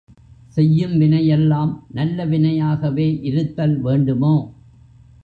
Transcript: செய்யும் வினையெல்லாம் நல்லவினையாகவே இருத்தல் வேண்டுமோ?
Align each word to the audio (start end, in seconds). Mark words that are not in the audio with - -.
செய்யும் 0.57 0.95
வினையெல்லாம் 0.99 1.73
நல்லவினையாகவே 1.93 3.23
இருத்தல் 3.23 3.77
வேண்டுமோ? 3.79 4.35